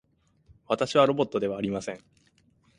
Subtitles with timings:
[0.67, 1.99] 私はロボットではありません。